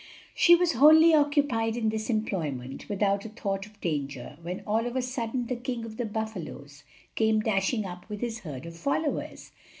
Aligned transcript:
She 0.33 0.55
was 0.55 0.71
wholly 0.71 1.13
occupied 1.13 1.77
in 1.77 1.89
this 1.89 2.09
employment, 2.09 2.89
without 2.89 3.23
a 3.23 3.29
thought 3.29 3.67
of 3.67 3.79
danger, 3.81 4.35
when 4.41 4.63
all 4.65 4.87
of 4.87 4.95
a 4.95 5.01
sudden 5.03 5.45
the 5.45 5.55
king 5.55 5.85
of 5.85 5.97
the 5.97 6.05
buffalos 6.05 6.83
came 7.13 7.39
dashing 7.39 7.85
up 7.85 8.09
with 8.09 8.21
his 8.21 8.39
herd 8.39 8.65
of 8.65 8.75
followers. 8.75 9.51